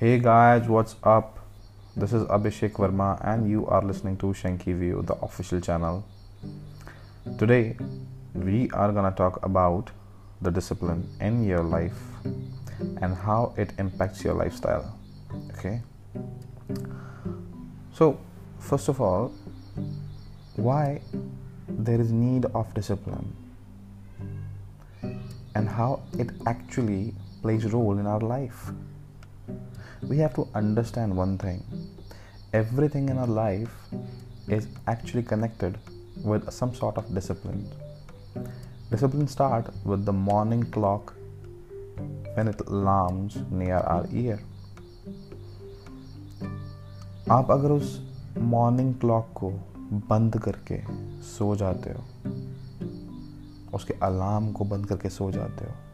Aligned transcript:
Hey 0.00 0.18
guys, 0.18 0.66
what's 0.66 0.96
up? 1.04 1.40
This 1.94 2.14
is 2.14 2.22
Abhishek 2.22 2.72
Verma, 2.72 3.20
and 3.22 3.50
you 3.50 3.66
are 3.66 3.82
listening 3.82 4.16
to 4.22 4.28
Shanky 4.28 4.74
View, 4.74 5.02
the 5.06 5.12
official 5.16 5.60
channel. 5.60 6.06
Today, 7.36 7.76
we 8.32 8.70
are 8.70 8.92
gonna 8.92 9.10
talk 9.10 9.44
about 9.44 9.90
the 10.40 10.50
discipline 10.50 11.06
in 11.20 11.44
your 11.44 11.62
life 11.62 12.00
and 13.02 13.14
how 13.14 13.52
it 13.58 13.74
impacts 13.78 14.24
your 14.24 14.32
lifestyle. 14.32 14.98
Okay. 15.50 15.82
So, 17.92 18.18
first 18.58 18.88
of 18.88 19.02
all, 19.02 19.34
why 20.56 21.02
there 21.68 22.00
is 22.00 22.10
need 22.10 22.46
of 22.54 22.72
discipline 22.72 23.36
and 25.54 25.68
how 25.68 26.00
it 26.18 26.30
actually 26.46 27.12
plays 27.42 27.70
role 27.70 27.98
in 27.98 28.06
our 28.06 28.20
life 28.20 28.72
we 30.08 30.16
have 30.16 30.34
to 30.34 30.46
understand 30.54 31.14
one 31.14 31.36
thing 31.38 31.62
everything 32.52 33.08
in 33.08 33.18
our 33.18 33.26
life 33.26 33.74
is 34.48 34.66
actually 34.86 35.22
connected 35.22 35.78
with 36.24 36.50
some 36.50 36.74
sort 36.74 36.96
of 36.96 37.14
discipline 37.14 37.68
discipline 38.90 39.28
start 39.28 39.68
with 39.84 40.04
the 40.04 40.12
morning 40.12 40.62
clock 40.62 41.14
when 42.34 42.48
it 42.48 42.60
alarms 42.66 43.38
near 43.50 43.82
our 43.96 44.06
ear 44.12 44.38
आप 47.30 47.50
अगर 47.50 47.70
उस 47.70 47.90
morning 48.38 48.94
clock 48.94 49.28
को 49.36 49.50
बंद 50.08 50.38
करके 50.42 50.80
सो 51.22 51.54
जाते 51.56 51.90
हो 51.90 52.02
उसके 53.74 53.94
अलार्म 54.02 54.50
को 54.52 54.64
बंद 54.64 54.86
करके 54.86 55.08
सो 55.08 55.30
जाते 55.30 55.64
हो 55.64 55.89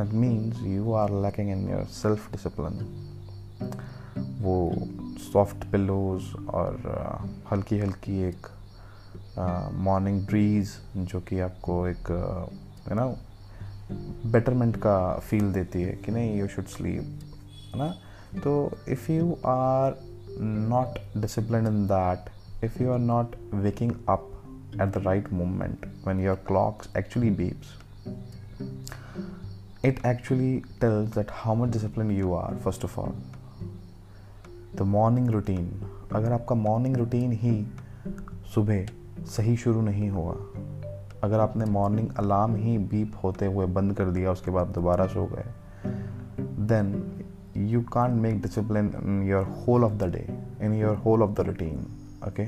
that 0.00 0.12
means 0.12 0.62
you 0.62 0.92
are 0.92 1.10
lacking 1.10 1.50
in 1.50 1.70
your 1.70 1.84
self 1.84 2.32
discipline 2.32 3.08
वो 4.40 4.72
सॉफ्ट 5.32 5.56
पिलोज 5.56 6.46
और 6.48 6.80
uh, 6.82 7.52
हल्की 7.52 7.78
हल्की 7.78 8.22
एक 8.22 8.46
मॉर्निंग 9.74 10.20
uh, 10.20 10.26
ब्रीज 10.26 10.70
जो 10.96 11.20
कि 11.20 11.40
आपको 11.40 11.86
एक 11.86 12.10
यू 12.88 12.94
नो 12.94 13.16
बेटरमेंट 14.30 14.76
का 14.76 15.18
फील 15.18 15.52
देती 15.52 15.82
है 15.82 15.92
कि 15.92 16.12
नहीं 16.12 16.36
यू 16.38 16.48
शुड 16.48 16.66
स्लीप 16.66 17.20
है 17.72 17.78
ना? 17.78 17.94
तो 18.44 18.78
if 18.88 19.12
you 19.12 19.32
are 19.46 19.98
not 20.40 21.20
discipline 21.20 21.66
in 21.66 21.86
that 21.86 22.30
if 22.62 22.78
you 22.80 22.92
are 22.92 22.98
not 22.98 23.34
waking 23.52 23.92
up 24.06 24.22
at 24.78 24.92
the 24.92 25.00
right 25.00 25.30
moment 25.32 25.84
when 26.04 26.20
your 26.20 26.36
clock 26.36 26.86
actually 26.94 27.30
beeps 27.30 27.81
it 29.84 29.98
actually 30.04 30.64
tells 30.80 31.10
that 31.10 31.30
how 31.30 31.54
much 31.54 31.70
disciplined 31.72 32.16
you 32.16 32.34
are, 32.34 32.54
first 32.64 32.84
of 32.84 32.98
all. 32.98 33.14
The 34.76 34.82
morning 34.82 35.28
routine 35.30 35.70
अगर 36.14 36.32
आपका 36.32 36.54
morning 36.54 36.96
routine 36.96 37.32
ही 37.32 37.54
सुबह 38.54 38.86
सही 39.26 39.56
शुरू 39.56 39.80
नहीं 39.82 40.08
हुआ, 40.10 40.32
अगर 41.22 41.40
आपने 41.40 41.64
morning 41.70 42.08
alarm 42.18 42.54
ही 42.56 42.76
beep 42.92 43.12
होते 43.24 43.46
हुए 43.46 43.66
बंद 43.66 43.94
कर 43.96 44.10
दिया, 44.10 44.32
उसके 44.32 44.50
बाद 44.50 44.66
दोबारा 44.74 45.06
सो 45.06 45.26
गए 45.32 45.44
then 46.66 46.94
you 47.56 47.82
can't 47.92 48.14
make 48.22 48.40
discipline 48.42 48.92
in 49.04 49.22
your 49.22 49.44
whole 49.58 49.84
of 49.84 49.92
the 49.92 50.10
day 50.12 50.26
in 50.64 50.74
your 50.74 50.96
whole 50.96 51.22
of 51.22 51.30
the 51.30 51.46
routine 51.46 51.78
okay 52.28 52.42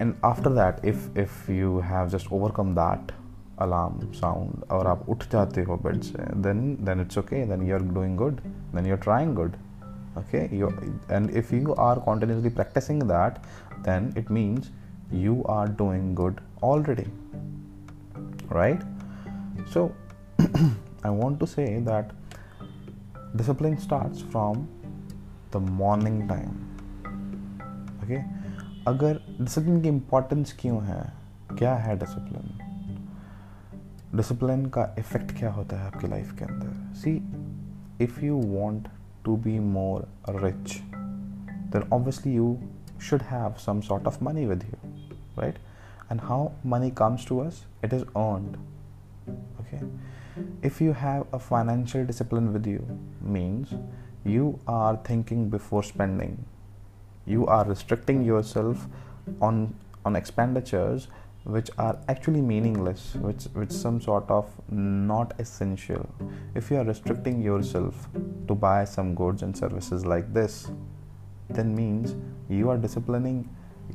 and 0.00 0.14
after 0.24 0.50
that 0.50 0.84
if 0.84 1.18
if 1.18 1.50
you 1.52 1.78
have 1.80 2.08
just 2.08 2.32
overcome 2.32 2.74
that 2.74 3.12
alarm 3.60 4.12
sound 4.12 4.64
और 4.70 4.86
आप 4.86 5.06
उठ 5.08 5.24
जाते 5.32 5.62
हो 5.62 5.76
बेड 5.76 6.00
से 6.00 6.18
then 6.18 6.78
then 6.84 7.00
it's 7.00 7.18
okay 7.18 7.46
then 7.46 7.62
you 7.62 7.74
are 7.74 7.82
doing 7.82 8.16
good 8.16 8.40
then 8.74 8.86
you 8.86 8.94
are 8.94 9.00
trying 9.00 9.34
good 9.34 9.52
okay 10.18 10.56
you 10.56 10.68
and 11.10 11.30
if 11.30 11.54
you 11.54 11.72
are 11.72 11.98
continuously 11.98 12.50
practising 12.50 13.02
that 13.02 13.32
then 13.78 14.14
it 14.18 14.30
means 14.30 14.70
you 15.12 15.42
are 15.42 15.68
doing 15.68 16.14
good 16.14 16.40
already 16.62 17.12
right 18.52 18.80
so 19.74 19.92
I 21.06 21.08
want 21.08 21.40
to 21.40 21.46
say 21.46 21.66
that 21.80 22.08
discipline 23.36 23.76
start 23.76 24.12
from 24.12 24.66
the 25.52 25.56
morning 25.56 26.28
time 26.28 26.48
okay 28.04 28.16
अगर 28.86 29.20
discipline 29.40 29.82
की 29.82 29.88
importance 29.88 30.56
क्यों 30.60 30.84
है? 30.84 31.12
क्या 31.58 31.74
है 31.74 31.98
discipline 31.98 32.67
discipline 34.16 34.66
का 34.66 34.94
effect 34.98 35.36
क्या 35.38 35.50
होता 35.52 35.76
है 35.78 35.86
आपकी 35.86 36.08
लाइफ 36.08 36.32
के 36.38 36.44
अंदर 36.44 36.94
see 37.00 37.16
if 38.04 38.20
you 38.24 38.40
want 38.54 38.88
to 39.24 39.36
be 39.46 39.58
more 39.76 40.08
rich 40.42 40.80
then 41.72 41.88
obviously 41.92 42.34
you 42.34 42.56
should 42.98 43.22
have 43.22 43.58
some 43.60 43.80
sort 43.82 44.06
of 44.06 44.20
money 44.20 44.44
with 44.46 44.64
you 44.68 44.78
right 45.36 45.56
and 46.10 46.20
how 46.20 46.52
money 46.64 46.90
comes 46.90 47.24
to 47.24 47.40
us 47.40 47.64
it 47.82 47.92
is 47.92 48.04
earned 48.16 48.56
okay 49.60 49.80
if 50.62 50.80
you 50.80 50.92
have 50.92 51.26
a 51.32 51.38
financial 51.38 52.04
discipline 52.04 52.52
with 52.52 52.66
you 52.66 52.84
means 53.20 53.74
you 54.24 54.58
are 54.66 54.96
thinking 55.10 55.48
before 55.48 55.82
spending 55.82 56.44
you 57.26 57.46
are 57.46 57.64
restricting 57.64 58.24
yourself 58.24 58.86
on 59.40 59.62
on 60.04 60.16
expenditures 60.16 61.08
which 61.54 61.70
are 61.78 61.98
actually 62.12 62.40
meaningless 62.42 63.04
which 63.26 63.44
which 63.58 63.70
some 63.72 64.00
sort 64.06 64.30
of 64.30 64.48
not 64.70 65.32
essential. 65.44 66.06
If 66.54 66.70
you 66.70 66.76
are 66.76 66.84
restricting 66.84 67.40
yourself 67.40 68.08
to 68.48 68.54
buy 68.54 68.84
some 68.84 69.14
goods 69.14 69.42
and 69.42 69.56
services 69.56 70.04
like 70.04 70.34
this 70.34 70.70
then 71.48 71.74
means 71.74 72.14
you 72.50 72.68
are 72.68 72.76
disciplining 72.76 73.48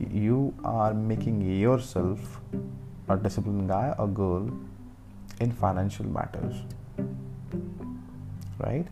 you 0.09 0.39
are 0.63 0.95
making 0.95 1.41
yourself 1.41 2.41
a 3.09 3.17
disciplined 3.17 3.69
guy 3.69 3.93
or 3.99 4.07
girl 4.07 4.49
in 5.39 5.51
financial 5.51 6.07
matters. 6.07 6.55
Right? 8.57 8.87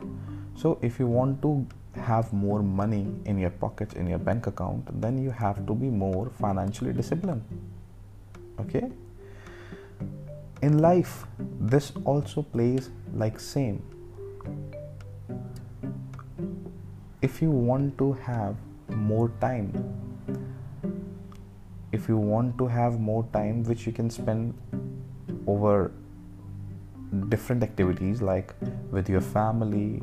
So 0.56 0.78
if 0.84 1.00
you 1.00 1.08
want 1.08 1.42
to 1.42 1.66
have 1.96 2.32
more 2.32 2.62
money 2.62 3.08
in 3.26 3.40
your 3.40 3.50
pockets 3.50 3.96
in 3.96 4.08
your 4.08 4.20
bank 4.20 4.48
account 4.48 5.02
then 5.02 5.18
you 5.22 5.32
have 5.32 5.66
to 5.66 5.74
be 5.74 5.88
more 5.88 6.30
financially 6.40 6.94
disciplined 6.94 7.44
okay? 8.62 8.92
In 10.62 10.80
life 10.80 11.26
this 11.60 11.92
also 12.06 12.42
plays 12.42 12.90
like 13.14 13.40
same. 13.40 13.82
If 17.22 17.42
you 17.42 17.52
want 17.52 17.98
to 18.00 18.14
have 18.14 18.56
more 18.90 19.30
time 19.40 19.72
if 21.92 22.08
you 22.08 22.18
want 22.18 22.58
to 22.58 22.68
have 22.68 23.00
more 23.00 23.28
time 23.34 23.64
which 23.64 23.86
you 23.86 23.92
can 23.92 24.10
spend 24.10 24.54
over 25.46 25.92
different 27.30 27.64
activities 27.64 28.22
like 28.22 28.54
with 28.92 29.10
your 29.10 29.22
family 29.22 30.02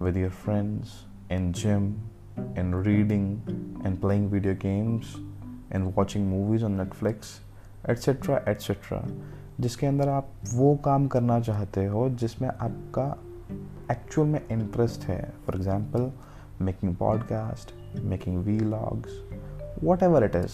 with 0.00 0.16
your 0.16 0.30
friends 0.30 1.06
in 1.30 1.52
gym 1.52 2.00
in 2.56 2.74
reading 2.74 3.40
and 3.84 4.00
playing 4.00 4.28
video 4.28 4.54
games 4.54 5.16
and 5.70 5.94
watching 5.94 6.28
movies 6.28 6.62
on 6.62 6.76
Netflix 6.76 7.38
etc 7.90 8.38
etc 8.48 8.98
जिसके 9.60 9.86
अंदर 9.86 10.08
आप 10.08 10.28
वो 10.52 10.76
काम 10.76 11.06
करना 11.06 11.40
चाहते 11.40 11.86
हो, 11.86 12.10
जिसमें 12.10 12.48
आपका 12.48 13.18
एक्चुअल 13.90 14.28
में 14.28 14.48
इंटरेस्ट 14.50 15.00
है। 15.00 15.32
For 15.46 15.56
example 15.56 16.12
making 16.60 16.96
podcast 16.96 17.98
making 18.04 18.38
vlogs 18.58 19.22
whatever 20.02 20.24
it 20.24 20.36
is 20.36 20.52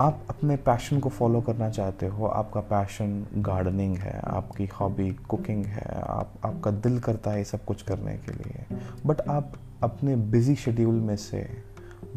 आप 0.00 0.26
अपने 0.30 0.56
पैशन 0.56 1.00
को 1.00 1.08
फॉलो 1.08 1.40
करना 1.40 1.70
चाहते 1.70 2.06
हो। 2.06 2.26
आपका 2.26 2.60
पैशन 2.60 3.26
गार्डनिंग 3.36 3.96
है, 3.96 4.20
आपकी 4.24 4.66
हॉबी 4.66 5.10
कुकिंग 5.10 5.64
है, 5.64 6.00
आप, 6.02 6.32
आपका 6.44 6.70
दिल 6.70 7.00
करता 7.00 7.30
है 7.30 7.44
सब 7.44 7.64
कुछ 7.64 7.82
करने 7.82 8.16
के 8.16 8.32
लिए। 8.32 8.66
बट 9.06 9.20
आप 9.20 9.52
अपने 9.82 10.16
बिज़ी 10.16 10.54
शेड्यूल 10.54 10.94
में 10.94 11.16
से 11.16 11.62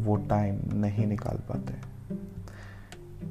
वो 0.00 0.16
टाइम 0.16 0.60
नहीं 0.74 1.06
निकाल 1.06 1.36
पाते। 1.36 1.89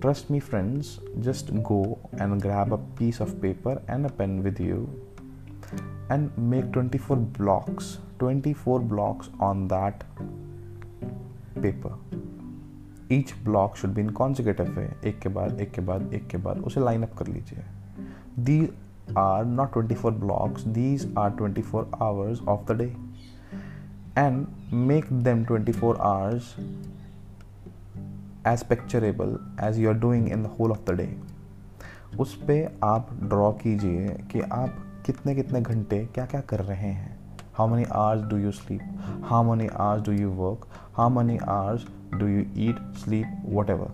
trust 0.00 0.31
me 0.31 0.41
friends 0.41 0.99
just 1.19 1.52
go 1.62 1.82
and 2.14 2.41
grab 2.43 2.73
a 2.73 2.76
piece 2.99 3.20
of 3.23 3.31
paper 3.43 3.85
and 3.91 4.06
a 4.06 4.11
pain 4.19 4.41
with 4.41 4.61
you 4.61 4.87
and 6.12 6.31
make 6.38 6.64
24 6.73 7.19
blocks 7.38 7.96
24 8.23 8.81
blocks 8.88 9.31
on 9.43 9.67
that 9.67 10.05
paper 11.58 12.23
each 13.12 13.35
block 13.44 13.76
should 13.76 13.91
be 13.91 14.00
in 14.00 14.08
consecutive 14.11 14.70
वे 14.79 14.88
एक 15.08 15.19
के 15.19 15.29
बाद 15.29 15.61
एक 15.61 15.70
के 15.73 15.82
बाद 15.82 16.12
एक 16.14 16.26
के 16.26 16.37
बाद 16.37 16.58
उसे 16.58 16.81
लाइन 16.81 17.02
अप 17.02 17.14
कर 17.19 17.26
लीजिए 17.26 17.64
दी 18.38 18.61
are 19.19 19.44
not 19.44 19.73
twenty 19.73 19.94
four 19.94 20.12
blocks 20.12 20.67
these 20.69 21.12
are 21.19 21.31
twenty 21.31 21.62
four 21.62 21.91
hours 22.02 22.41
of 22.49 22.67
the 22.70 22.76
day 22.79 22.94
and 24.19 24.46
make 24.73 25.12
them 25.12 25.44
twenty 25.44 25.73
four 25.73 25.96
hours 25.96 26.55
as 28.47 28.63
picturable 28.63 29.57
as 29.62 29.80
you 29.80 29.89
are 29.89 29.95
doing 29.95 30.30
in 30.30 30.44
the 30.44 30.45
whole 30.45 30.71
of 30.71 30.91
the 30.91 30.95
day 30.95 31.19
उस 32.19 32.36
पर 32.36 32.80
आप 32.83 33.13
draw 33.24 33.51
कीजिए 33.51 34.07
कि 34.09 34.41
आप 34.41 34.75
कितने 35.06 35.36
कितने 35.36 35.62
घंटे 35.62 36.06
क्या 36.06 36.25
क्या 36.25 36.41
कर 36.41 36.59
रहे 36.59 36.77
हैं। 36.77 37.19
How 37.53 37.68
many 37.68 37.83
hours 37.83 38.21
do 38.21 38.38
you 38.38 38.51
sleep 38.51 38.81
how 39.24 39.44
many 39.44 39.68
hours 39.68 40.03
do 40.03 40.12
you 40.12 40.30
work 40.30 40.68
how 40.94 41.09
many 41.09 41.38
hours 41.38 41.88
do 42.13 42.27
you 42.27 42.45
eat 42.57 42.94
sleep 42.94 43.45
whatever 43.69 43.91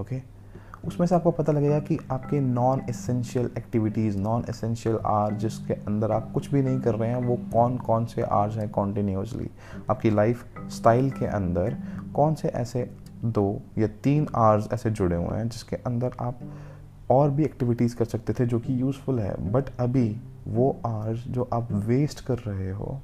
okay 0.00 0.40
उसमें 0.86 1.06
से 1.06 1.14
आपको 1.14 1.30
पता 1.30 1.52
लगेगा 1.52 1.80
कि 1.80 1.98
आपके 2.10 2.40
non 2.40 2.80
essential 2.90 3.50
activities 3.58 4.18
non 4.18 4.44
essential 4.50 4.98
are 5.06 5.34
जिसके 5.34 5.74
अंदर 5.74 6.12
आप 6.12 6.32
कुछ 6.32 6.50
भी 6.50 6.62
नहीं 6.62 6.80
कर 6.80 6.94
रहे 6.94 7.08
हैं, 7.08 7.16
वो 7.16 7.36
कौन 7.36 7.76
कौन 7.76 8.04
से 8.06 8.22
आर्स 8.22 8.56
हैं 8.56 8.68
कॉन्टीन्यूसली 8.68 9.50
आपकी 9.90 10.10
लाइफ 10.10 10.44
स्टाइल 10.68 11.10
के 11.10 11.26
अंदर 11.26 11.76
कौन 12.14 12.34
से 12.34 12.48
ऐसे 12.48 12.96
दो 13.24 13.62
या 13.78 13.86
तीन 13.86 14.26
आवर्स 14.34 14.68
ऐसे 14.72 14.90
जुड़े 14.90 15.16
हुए 15.16 15.38
हैं, 15.38 15.48
जिसके 15.48 15.76
अंदर 15.76 16.12
आप 16.20 16.40
और 17.10 17.30
भी 17.30 17.44
एक्टिविटीज़ 17.44 17.96
कर 17.96 18.04
सकते 18.04 18.32
थे 18.32 18.46
जो 18.46 18.58
कि 18.58 18.80
यूज़फुल 18.82 19.18
है। 19.20 19.52
बट 19.52 19.64
अभी 19.80 20.16
वो 20.48 20.76
आवर्स 20.86 21.24
जो 21.28 21.48
आप 21.52 21.72
वेस्ट 21.72 22.24
कर 22.24 22.38
रहे 22.38 22.70
हो, 22.70 23.00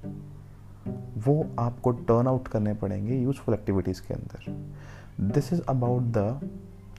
वो 1.18 1.46
आपको 1.58 1.90
टर्न 1.90 2.26
आउट 2.26 2.48
करने 2.48 2.74
पड़ेंगे 2.74 3.16
यूज़फुल 3.16 3.54
एक्टिविटीज़ 3.54 4.02
के 4.08 4.14
अंदर। 4.14 5.30
This 5.32 5.52
is 5.52 5.62
about 5.68 6.02
the 6.02 6.50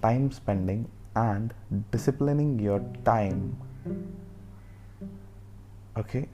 time 0.02 0.30
spending 0.30 0.86
and 1.18 1.54
disciplining 1.96 2.62
your 2.62 2.94
time 3.06 3.52
okay? 6.00 6.28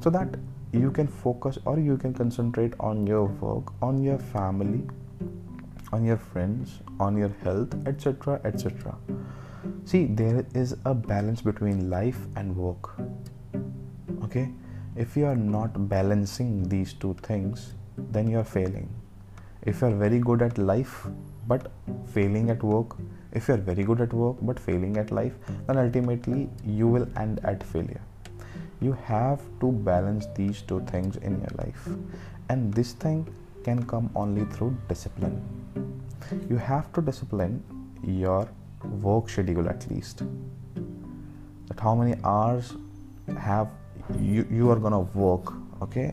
So 0.00 0.10
that 0.10 0.36
you 0.72 0.90
can 0.90 1.06
focus 1.06 1.58
or 1.64 1.78
you 1.78 1.96
can 1.96 2.14
concentrate 2.14 2.74
on 2.80 3.06
your 3.06 3.24
work, 3.24 3.72
on 3.82 4.02
your 4.02 4.18
family 4.18 4.82
on 5.92 6.04
your 6.04 6.16
friends 6.16 6.80
on 7.00 7.16
your 7.16 7.32
health 7.42 7.74
etc 7.86 8.40
etc 8.44 8.96
see 9.84 10.06
there 10.06 10.44
is 10.54 10.76
a 10.84 10.94
balance 10.94 11.40
between 11.40 11.90
life 11.90 12.18
and 12.36 12.56
work 12.56 12.90
okay? 14.32 14.50
If 14.96 15.16
you 15.16 15.26
are 15.26 15.36
not 15.36 15.88
balancing 15.88 16.68
these 16.68 16.92
two 16.92 17.14
things 17.22 17.74
then 17.96 18.28
you 18.28 18.38
are 18.38 18.44
failing. 18.44 18.88
If 19.62 19.80
you 19.80 19.88
are 19.88 19.94
very 19.94 20.18
good 20.18 20.42
at 20.42 20.58
life 20.58 21.06
but 21.48 21.70
failing 22.14 22.50
at 22.50 22.62
work 22.62 22.96
if 23.32 23.48
you're 23.48 23.64
very 23.68 23.84
good 23.84 24.00
at 24.00 24.12
work 24.12 24.36
but 24.42 24.58
failing 24.58 24.96
at 24.96 25.10
life 25.10 25.34
then 25.66 25.78
ultimately 25.78 26.48
you 26.64 26.88
will 26.88 27.06
end 27.16 27.40
at 27.44 27.62
failure. 27.62 28.02
You 28.80 28.92
have 29.04 29.40
to 29.60 29.72
balance 29.72 30.26
these 30.34 30.62
two 30.62 30.80
things 30.86 31.16
in 31.16 31.38
your 31.40 31.54
life. 31.56 31.88
And 32.48 32.74
this 32.74 32.92
thing 32.92 33.26
can 33.64 33.84
come 33.92 34.08
only 34.14 34.44
through 34.54 34.72
discipline 34.88 35.36
you 36.50 36.56
have 36.70 36.92
to 36.92 37.04
discipline 37.10 37.62
your 38.22 38.48
work 39.02 39.28
schedule 39.28 39.68
at 39.68 39.86
least 39.90 40.22
that 41.68 41.80
how 41.80 41.94
many 41.94 42.16
hours 42.24 42.74
have 43.38 43.68
you 44.20 44.46
you 44.50 44.70
are 44.70 44.80
gonna 44.86 45.04
work 45.14 45.54
okay 45.82 46.10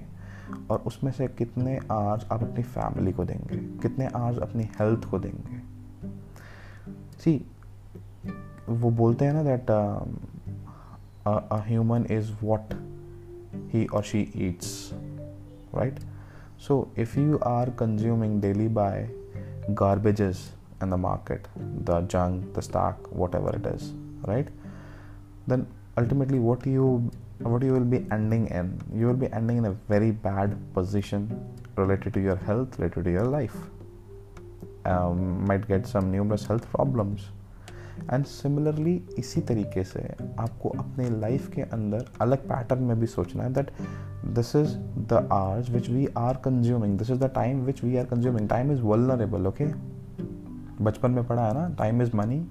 और 0.71 0.83
उसमें 0.87 1.11
से 1.11 1.27
कितने 1.27 1.77
hours 1.91 2.25
आप 2.31 2.43
अपनी 2.43 2.63
family 2.63 3.11
को 3.11 3.25
देंगे 3.25 3.57
कितने 3.81 4.05
hours 4.05 4.37
अपनी 4.39 4.63
हेल्थ 4.79 5.05
को 5.09 5.19
देंगे 5.19 5.59
सी 7.23 7.33
वो 8.69 8.91
बोलते 8.91 9.25
हैं 9.25 9.33
ना 9.33 9.43
that 9.43 9.71
human 11.67 12.05
is 12.11 12.31
what 12.43 12.73
he 13.73 13.85
और 13.85 14.03
she 14.03 14.21
eats 14.47 14.89
right 15.75 15.99
So, 16.59 16.91
if 16.97 17.15
you 17.15 17.39
are 17.41 17.67
consuming 17.67 18.41
daily 18.41 18.67
by 18.67 19.07
garbages 19.73 20.50
in 20.81 20.89
the 20.89 20.97
market, 20.97 21.47
the 21.85 22.01
junk, 22.01 22.53
the 22.53 22.61
stock, 22.61 23.09
whatever 23.13 23.56
it 23.56 23.65
is, 23.65 23.94
right? 24.27 24.47
Then 25.47 25.65
ultimately, 25.97 26.38
what 26.38 26.65
you 26.65 27.09
what 27.39 27.63
you 27.63 27.71
will 27.71 27.89
be 27.95 28.06
ending 28.11 28.47
in, 28.47 28.77
you 28.94 29.07
will 29.07 29.21
be 29.25 29.31
ending 29.31 29.57
in 29.59 29.65
a 29.65 29.71
very 29.88 30.11
bad 30.11 30.57
position 30.73 31.29
related 31.77 32.13
to 32.15 32.19
your 32.19 32.35
health, 32.35 32.77
related 32.77 33.06
to 33.06 33.11
your 33.11 33.25
life. 33.25 33.56
Um, 34.83 35.45
might 35.45 35.65
get 35.65 35.88
some 35.88 36.11
numerous 36.11 36.45
health 36.45 36.69
problems 36.71 37.27
and 38.13 38.25
similarly 38.25 39.03
इसी 39.17 39.41
तरीके 39.41 39.83
से 39.83 40.15
आपको 40.39 40.69
अपने 40.69 41.09
life 41.09 41.49
के 41.49 41.61
अंदर 41.61 42.05
अलग 42.21 42.37
pattern 42.37 42.83
में 42.83 42.99
भी 42.99 43.05
सोचना 43.05 43.43
है 43.43 43.53
that 43.53 43.71
this 44.25 44.55
is 44.55 44.75
the 45.09 45.29
hours 45.31 45.69
which 45.69 45.89
we 45.89 46.07
are 46.17 46.35
consuming 46.35 46.97
this 46.97 47.09
is 47.09 47.19
the 47.19 47.31
time 47.35 47.61
which 47.61 47.83
we 47.83 47.97
are 47.97 48.05
consuming 48.05 48.49
time 48.49 48.71
is 48.71 48.81
vulnerable 48.81 49.47
okay 49.47 49.65
बचपन 50.83 51.11
में 51.11 51.27
पढ़ा 51.27 51.47
है 51.47 51.53
ना? 51.53 51.69
Time 51.69 52.01
is 52.01 52.15
money 52.15 52.47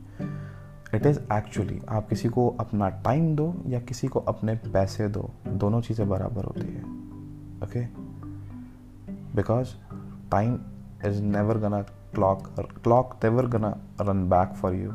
it 0.95 1.07
is 1.07 1.21
actually 1.33 1.81
आप 1.89 2.09
किसी 2.09 2.29
को 2.29 2.49
अपना 2.61 2.89
टाइम 2.89 3.37
दो 3.37 3.63
या 3.67 3.81
किसी 3.81 4.09
को 4.09 4.21
अपने 4.21 4.55
पैसे 4.55 5.09
दो, 5.09 5.31
दोनों 5.49 5.81
चीज़ें 5.81 6.09
बराबर 6.09 6.45
होती 6.45 6.67
है 6.67 6.83
okay 7.65 7.85
because 9.37 9.69
time 10.31 10.59
is 11.07 11.23
never 11.23 11.59
gonna 11.59 11.83
clock 11.83 12.49
clock 12.85 13.15
never 13.25 13.47
gonna 13.47 13.77
run 14.01 14.29
back 14.29 14.57
for 14.57 14.75
you 14.75 14.93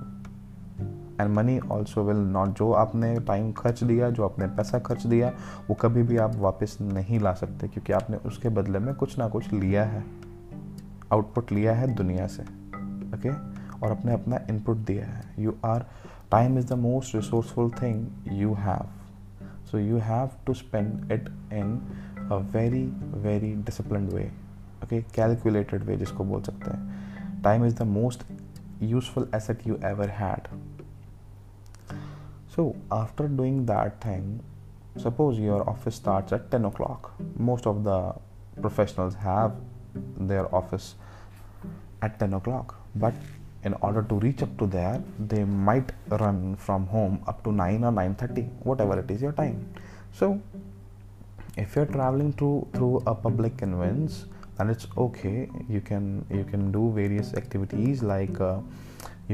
and 1.21 1.36
money 1.36 1.60
also 1.60 2.04
will 2.04 2.18
not 2.18 2.50
जो 2.50 2.71
आपने 2.71 3.19
टाइम 3.19 3.51
खर्च 3.51 3.83
दिया, 3.83 4.10
जो 4.10 4.24
आपने 4.25 4.48
पैसा 4.48 4.80
खर्च 4.80 5.06
दिया, 5.06 5.31
वो 5.69 5.74
कभी 5.74 6.04
भी 6.04 6.18
आप 6.18 6.36
वापस 6.36 6.77
नहीं 6.81 7.19
ला 7.19 7.33
सकते, 7.33 7.68
क्योंकि 7.68 7.94
आपने 7.94 8.18
उसके 8.18 8.50
बदले 8.50 8.80
में 8.80 8.94
कुछ 8.95 9.18
ना 9.19 9.27
कुछ 9.27 9.54
लिया 9.54 9.83
है। 9.83 10.04
आउटपुट 11.13 11.51
लिया 11.51 11.74
है 11.75 11.94
दुनिया 11.95 12.27
से 12.27 12.44
ओके 12.44 13.30
okay? 13.30 13.83
और 13.83 13.92
अपने 13.92 14.13
अपना 14.13 14.39
इनपुट 14.50 14.77
दिया 14.77 15.06
है। 15.06 15.24
You 15.39 15.56
are 15.65 15.86
time 16.31 16.57
is 16.57 16.68
the 16.68 16.74
most 16.74 17.15
resourceful 17.15 17.69
thing 17.81 18.07
you 18.31 18.54
have 18.54 18.89
so 19.71 19.77
you 19.77 19.98
have 19.98 20.30
to 20.45 20.54
spend 20.54 21.12
it 21.12 21.30
in 21.54 21.80
a 22.31 22.36
very 22.54 22.83
very 23.21 23.54
discipline 23.56 24.07
way 24.07 24.31
okay 24.83 25.01
calculated 25.15 25.83
way 25.83 25.98
जिसको 25.98 26.24
बोल 26.24 26.42
सकते 26.42 26.71
हैं। 26.71 27.42
Time 27.44 27.65
is 27.65 27.75
the 27.75 27.88
most 27.88 28.24
useful 28.83 29.30
asset 29.36 29.68
you 29.68 29.77
ever 29.86 30.10
had 30.10 30.48
so 32.55 32.75
after 32.91 33.27
doing 33.27 33.65
that 33.65 34.01
thing 34.01 34.41
suppose 34.97 35.39
your 35.39 35.67
office 35.69 35.95
starts 35.95 36.33
at 36.33 36.51
10 36.51 36.65
o'clock. 36.65 37.13
Most 37.38 37.65
of 37.65 37.83
the 37.83 38.13
professionals 38.61 39.15
have 39.15 39.55
their 40.17 40.53
office 40.53 40.95
at 42.01 42.19
10 42.19 42.33
o'clock. 42.33 42.75
But 42.95 43.13
in 43.63 43.73
order 43.75 44.03
to 44.03 44.15
reach 44.15 44.44
up 44.44 44.57
to 44.57 44.67
there 44.67 45.01
they 45.19 45.44
might 45.44 45.91
run 46.09 46.55
from 46.57 46.86
home 46.88 47.24
up 47.27 47.43
to 47.43 47.51
9 47.51 47.83
or 47.83 47.91
9.30 47.91 48.50
whatever 48.63 49.00
it 49.00 49.10
is 49.10 49.22
your 49.22 49.31
time. 49.31 49.74
So 50.12 50.39
if 51.57 51.75
you're 51.75 51.86
traveling 51.86 52.33
through 52.33 52.67
through 52.74 53.03
a 53.07 53.15
public 53.15 53.57
conveyance 53.57 54.25
then 54.57 54.69
it's 54.69 54.88
okay. 54.98 55.50
You 55.69 55.81
can 55.81 56.25
you 56.29 56.43
can 56.43 56.72
do 56.72 56.91
various 56.91 57.33
activities 57.33 58.03
like 58.03 58.39
uh, 58.39 58.60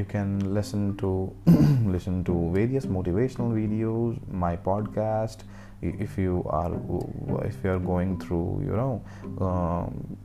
you 0.00 0.06
can 0.12 0.30
listen 0.58 0.96
to 1.02 1.10
listen 1.94 2.22
to 2.30 2.36
various 2.56 2.86
motivational 2.96 3.54
videos 3.60 4.18
my 4.44 4.56
podcast 4.68 5.44
if 5.82 6.18
you 6.18 6.42
are 6.58 6.72
if 7.46 7.64
you 7.64 7.70
are 7.74 7.78
going 7.78 8.18
through 8.20 8.62
you 8.64 8.76
know 8.80 8.94
um, 9.46 10.16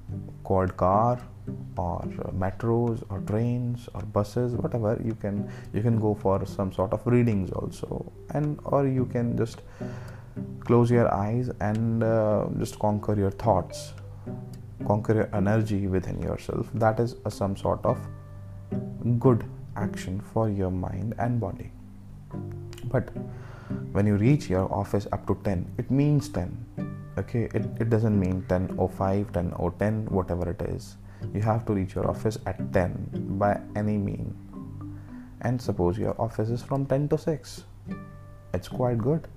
called 0.44 0.76
car 0.78 1.20
or 1.78 2.02
metros 2.46 3.04
or 3.10 3.20
trains 3.32 3.88
or 3.94 4.02
buses 4.18 4.54
whatever 4.54 5.00
you 5.04 5.16
can 5.26 5.50
you 5.74 5.82
can 5.82 6.00
go 6.00 6.14
for 6.14 6.46
some 6.46 6.72
sort 6.74 6.92
of 6.94 7.06
readings 7.06 7.52
also. 7.52 8.12
And 8.32 8.60
or 8.66 8.88
you 8.88 9.06
can 9.06 9.38
just 9.38 9.62
close 10.62 10.92
your 10.92 11.14
eyes 11.14 11.50
and 11.60 12.04
uh, 12.04 12.48
just 12.60 12.80
conquer 12.80 13.16
your 13.16 13.32
thoughts 13.32 13.94
conquer 14.86 15.16
your 15.16 15.30
energy 15.34 15.88
within 15.88 16.22
yourself. 16.22 16.70
That 16.74 17.00
is 17.00 17.16
a, 17.26 17.32
some 17.32 17.56
sort 17.56 17.86
of 17.86 18.00
good 19.20 19.46
action 19.76 20.22
for 20.34 20.50
your 20.50 20.72
mind 20.72 21.16
and 21.20 21.40
body. 21.40 21.72
But 22.86 23.10
when 23.92 24.06
you 24.06 24.16
reach 24.16 24.50
your 24.50 24.72
office 24.72 25.08
up 25.12 25.26
to 25.28 25.38
10 25.44 25.74
it 25.78 25.90
means 25.90 26.30
10 26.30 26.66
okay? 27.18 27.50
It, 27.54 27.66
it 27.80 27.90
doesn't 27.90 28.20
mean 28.20 28.46
10 28.50 28.76
or 28.78 28.90
5 28.90 29.34
10 29.34 29.54
or 29.54 29.72
10 29.72 30.06
whatever 30.06 30.50
it 30.50 30.62
is. 30.62 30.98
You 31.34 31.42
have 31.42 31.66
to 31.66 31.74
reach 31.74 31.96
your 31.96 32.10
office 32.10 32.38
at 32.46 32.74
10 32.74 33.38
by 33.40 33.60
any 33.76 33.98
mean. 33.98 34.36
And 35.42 35.62
suppose 35.62 35.98
your 35.98 36.20
office 36.20 36.50
is 36.50 36.62
from 36.62 36.86
10 36.86 37.10
to 37.10 37.18
6 37.18 37.64
it's 38.54 38.68
quite 38.70 38.98
good. 38.98 39.28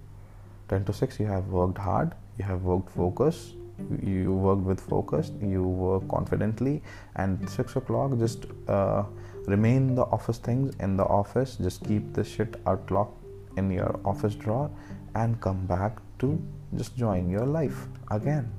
10 0.69 0.85
to 0.85 0.93
6 0.93 1.19
you 1.21 1.27
have 1.27 1.47
worked 1.49 1.79
hard 1.79 2.15
you 2.39 2.45
have 2.45 2.63
worked 2.63 2.91
focus 2.91 3.55
you 4.03 4.35
worked 4.35 4.63
with 4.63 4.81
focus 4.81 5.31
you 5.41 5.63
work 5.63 6.07
confidently 6.09 6.83
and 7.17 7.49
6 7.49 7.77
o'clock 7.77 8.19
just 8.19 8.47
uh, 8.69 9.05
remain 9.49 9.95
the 9.95 10.03
office 10.03 10.39
things 10.39 10.75
in 10.81 10.97
the 10.97 11.05
office. 11.05 11.57
Just 11.57 11.85
keep 11.85 12.13
the 12.13 12.25
shit 12.25 12.61
out 12.67 12.91
locked 12.91 13.25
in 13.57 13.71
your 13.71 13.99
office 14.05 14.35
drawer 14.35 14.71
and 15.15 15.41
come 15.41 15.67
back 15.67 15.99
to 16.21 16.41
just 16.77 16.97
join 16.97 17.31
your 17.31 17.47
life 17.47 17.87
again. 18.11 18.51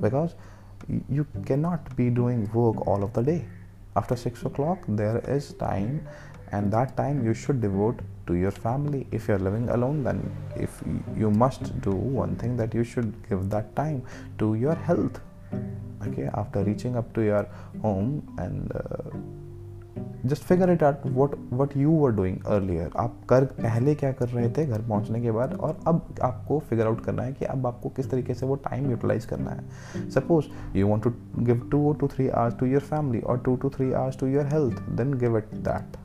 Because 0.00 0.34
you 1.08 1.26
cannot 1.46 1.94
be 1.96 2.10
doing 2.10 2.50
work 2.52 2.86
all 2.86 3.04
of 3.04 3.12
the 3.12 3.22
day. 3.22 3.44
After 3.96 4.16
6 4.16 4.44
o'clock 4.44 4.78
there 4.88 5.18
is 5.36 5.52
time 5.54 6.06
and 6.52 6.72
that 6.72 6.96
time 6.96 7.24
you 7.24 7.34
should 7.34 7.60
devote 7.60 8.00
to 8.26 8.34
your 8.34 8.50
family. 8.50 9.06
If 9.12 9.28
you're 9.28 9.38
living 9.38 9.68
alone 9.68 10.02
then 10.04 10.20
if 10.56 10.82
you 11.16 11.30
must 11.30 11.80
do 11.80 11.92
one 11.92 12.36
thing 12.36 12.56
that 12.56 12.74
you 12.74 12.84
should 12.84 13.12
give 13.28 13.50
that 13.50 13.74
time 13.76 14.02
to 14.38 14.54
your 14.54 14.74
health. 14.74 15.20
Okay 16.06 16.28
after 16.34 16.64
reaching 16.64 16.96
up 16.96 17.12
to 17.14 17.22
your 17.22 17.46
home 17.82 18.34
and 18.38 18.72
uh, 18.72 19.39
just 19.96 20.42
figure 20.42 20.70
it 20.70 20.82
out 20.82 21.06
what 21.06 21.34
what 21.52 21.76
you 21.76 21.90
were 21.90 22.10
doing 22.12 22.44
earlier 22.46 22.90
आप 22.96 23.16
कर, 23.28 23.44
पहले 23.44 23.94
क्या 23.94 24.10
कर 24.12 24.28
रहे 24.28 24.50
थे 24.50 24.66
घर 24.66 24.82
पहुँचने 24.88 25.20
के 25.20 25.30
बाद 25.30 25.54
और 25.54 25.78
अब 25.86 26.14
आपको 26.22 26.58
फिगर 26.70 26.86
आउट 26.86 27.04
करना 27.04 27.22
है 27.22 27.32
कि 27.32 27.44
अब 27.44 27.66
आपको 27.66 27.88
किस 27.88 28.10
तरीके 28.10 28.34
से 28.34 28.46
वो 28.46 28.54
टाइम 28.64 28.90
यूटिलाइज 28.90 29.24
करना 29.24 29.50
है। 29.50 30.08
Suppose 30.10 30.76
you 30.76 30.86
want 30.86 31.04
to 31.04 31.12
give 31.38 31.68
two 31.72 31.92
two 31.92 32.08
three 32.08 32.28
hours 32.28 32.58
to 32.58 32.66
your 32.66 32.80
family 32.82 33.20
और 33.20 33.38
two 33.38 33.56
two 33.56 33.70
three 33.70 33.92
hours 33.92 34.18
to 34.20 34.26
your 34.26 34.46
health 34.46 34.80
then 34.98 35.14
give 35.18 35.38
it 35.38 35.54
that 35.68 35.96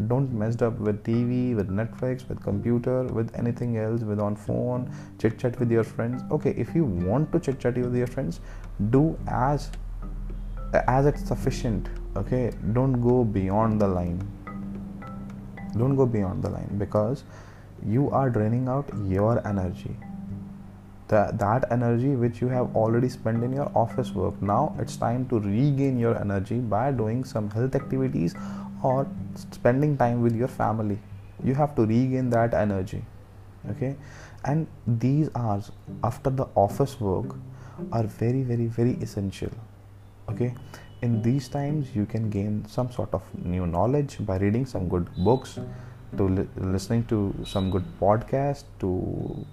don't 0.00 0.30
messed 0.40 0.62
up 0.62 0.80
with 0.80 0.98
T 1.04 1.22
V 1.24 1.42
with 1.54 1.70
Netflix 1.70 2.26
with 2.30 2.38
computer 2.40 3.12
with 3.12 3.30
anything 3.52 3.76
else 3.76 4.02
with 4.02 4.20
on 4.20 4.34
phone 4.46 4.86
chit 5.20 5.40
chat 5.40 5.60
with 5.60 5.72
your 5.72 5.84
friends 5.84 6.30
okay 6.32 6.50
if 6.60 6.76
you 6.78 6.84
want 6.84 7.30
to 7.32 7.38
chit 7.38 7.58
chat 7.58 7.78
with 7.78 7.96
your 7.96 8.08
friends 8.08 8.40
do 8.82 9.06
as 9.44 9.70
as 10.76 11.06
at 11.06 11.16
sufficient 11.16 11.88
okay 12.16 12.52
don't 12.72 13.00
go 13.00 13.24
beyond 13.24 13.80
the 13.80 13.88
line. 13.88 14.20
Don't 15.76 15.94
go 15.94 16.06
beyond 16.06 16.42
the 16.42 16.50
line 16.50 16.76
because 16.78 17.24
you 17.86 18.10
are 18.10 18.28
draining 18.30 18.68
out 18.68 18.88
your 19.06 19.46
energy. 19.46 19.96
That, 21.08 21.38
that 21.38 21.72
energy 21.72 22.14
which 22.14 22.40
you 22.40 22.48
have 22.48 22.76
already 22.76 23.08
spent 23.08 23.42
in 23.42 23.52
your 23.52 23.70
office 23.74 24.12
work 24.12 24.40
now 24.40 24.76
it's 24.78 24.96
time 24.96 25.26
to 25.28 25.40
regain 25.40 25.98
your 25.98 26.16
energy 26.16 26.58
by 26.58 26.92
doing 26.92 27.24
some 27.24 27.50
health 27.50 27.74
activities 27.74 28.34
or 28.84 29.08
spending 29.50 29.96
time 29.96 30.22
with 30.22 30.36
your 30.36 30.48
family. 30.48 30.98
You 31.42 31.54
have 31.54 31.74
to 31.76 31.82
regain 31.82 32.30
that 32.30 32.54
energy 32.54 33.04
okay? 33.68 33.96
And 34.44 34.66
these 34.86 35.28
hours 35.34 35.70
after 36.02 36.30
the 36.30 36.46
office 36.54 37.00
work 37.00 37.34
are 37.92 38.04
very 38.04 38.42
very 38.42 38.66
very 38.66 38.92
essential 39.00 39.50
okay 40.30 40.54
in 41.02 41.22
these 41.22 41.48
times 41.48 41.94
you 41.94 42.06
can 42.06 42.28
gain 42.30 42.64
some 42.68 42.90
sort 42.92 43.12
of 43.14 43.22
new 43.44 43.66
knowledge 43.66 44.18
by 44.20 44.36
reading 44.36 44.66
some 44.66 44.88
good 44.88 45.08
books 45.24 45.58
to 46.16 46.28
li- 46.28 46.48
listening 46.56 47.04
to 47.04 47.34
some 47.44 47.70
good 47.70 47.84
podcast 48.00 48.64
to 48.80 49.46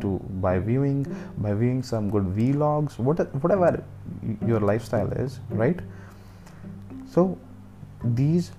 to 0.00 0.18
by 0.44 0.58
viewing 0.58 1.04
by 1.38 1.52
viewing 1.54 1.82
some 1.82 2.10
good 2.10 2.24
vlogs 2.36 2.98
what, 2.98 3.18
whatever 3.42 3.82
your 4.46 4.60
lifestyle 4.60 5.10
is 5.12 5.40
right? 5.50 5.80
So 7.10 7.38
these 8.02 8.52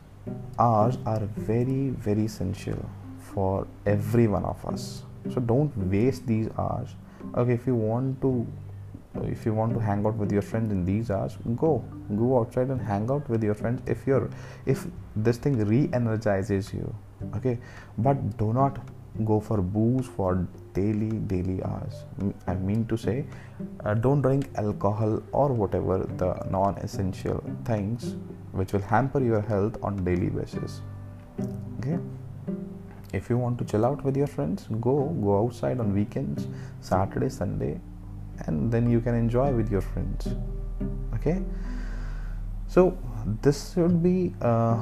hours 0.59 0.97
are 1.05 1.21
very 1.37 1.89
very 1.89 2.25
essential 2.25 2.83
for 3.33 3.67
every 3.85 4.27
one 4.27 4.45
of 4.45 4.65
us. 4.65 5.03
So 5.33 5.39
don't 5.41 5.75
waste 5.91 6.25
these 6.25 6.49
hours. 6.57 6.95
Okay 7.35 7.53
if 7.53 7.67
you 7.67 7.75
want 7.75 8.21
to 8.21 8.47
if 9.24 9.45
you 9.45 9.53
want 9.53 9.74
to 9.74 9.79
hang 9.79 10.05
out 10.05 10.15
with 10.15 10.31
your 10.31 10.41
friends 10.41 10.72
in 10.72 10.86
these 10.86 11.12
hours 11.12 11.38
go. 11.55 11.84
Go 12.15 12.39
outside 12.39 12.69
and 12.69 12.81
hang 12.81 13.10
out 13.10 13.27
with 13.29 13.43
your 13.43 13.53
friends 13.53 13.81
if 13.86 14.05
you're 14.05 14.29
if 14.65 14.86
this 15.15 15.38
thing 15.38 15.57
re-energizes 15.65 16.74
you 16.74 16.93
okay? 17.36 17.57
But 17.98 18.38
do 18.38 18.53
not 18.53 18.77
go 19.24 19.39
for 19.39 19.62
booze 19.62 20.05
for 20.05 20.48
daily 20.74 21.10
daily 21.34 21.63
hours. 21.63 22.03
I 22.48 22.55
mean 22.55 22.86
to 22.88 22.98
say 22.98 23.25
uh, 23.86 23.93
don't 23.93 24.22
drink 24.22 24.50
alcohol 24.55 25.22
or 25.31 25.50
whatever 25.50 26.00
the 26.17 26.34
non-essential 26.50 27.43
things 27.63 28.15
which 28.51 28.74
will 28.74 28.81
hamper 28.81 29.22
your 29.22 29.41
health 29.41 29.77
on 29.81 30.03
daily 30.03 30.29
basis 30.29 30.81
okay? 31.79 31.98
If 33.13 33.29
you 33.29 33.38
want 33.38 33.57
to 33.60 33.65
chill 33.65 33.86
out 33.86 34.03
with 34.03 34.17
your 34.17 34.27
friends 34.27 34.67
go. 34.81 35.05
Go 35.24 35.45
outside 35.45 35.79
on 35.79 35.93
weekends 35.93 36.48
saturday 36.81 37.29
sunday 37.29 37.79
and 38.47 38.71
then 38.71 38.89
you 38.89 38.99
can 39.01 39.15
enjoy 39.15 39.51
with 39.51 39.71
your 39.71 39.81
friends. 39.81 40.27
Okay? 41.15 41.41
So 42.67 42.97
this 43.41 43.73
should 43.73 44.01
be 44.03 44.33
uh, 44.41 44.81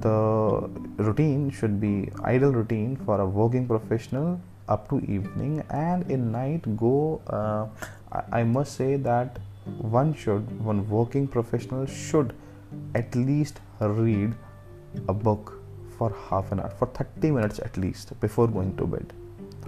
the 0.00 0.70
routine 0.96 1.50
should 1.50 1.80
be 1.80 2.10
ideal 2.24 2.52
routine 2.52 2.96
for 2.96 3.20
a 3.20 3.26
working 3.26 3.66
professional 3.66 4.40
up 4.68 4.88
to 4.88 5.00
evening 5.00 5.62
and 5.70 6.10
in 6.10 6.30
night 6.32 6.76
go 6.76 7.20
uh, 7.26 7.66
I, 8.12 8.40
I 8.40 8.44
must 8.44 8.76
say 8.76 8.96
that 8.96 9.38
one 9.78 10.14
should 10.14 10.64
one 10.64 10.88
working 10.88 11.26
professional 11.26 11.86
should 11.86 12.34
at 12.94 13.14
least 13.14 13.60
read 13.80 14.34
a 15.08 15.12
book 15.12 15.60
for 15.98 16.14
half 16.30 16.52
an 16.52 16.60
hour 16.60 16.70
for 16.78 16.86
30 16.86 17.30
minutes 17.32 17.58
at 17.58 17.76
least 17.76 18.18
before 18.20 18.48
going 18.48 18.76
to 18.76 18.86
bed 18.86 19.12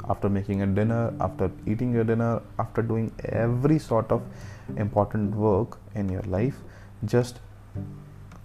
after 0.09 0.29
making 0.29 0.63
a 0.63 0.67
dinner 0.67 1.13
after 1.21 1.51
eating 1.67 1.93
your 1.93 2.05
dinner 2.05 2.43
after 2.59 2.83
doing 2.83 3.13
every 3.25 3.79
sort 3.79 4.11
of 4.11 4.23
important 4.77 5.35
work 5.35 5.79
in 5.95 6.09
your 6.09 6.23
life 6.23 6.57
just 7.05 7.41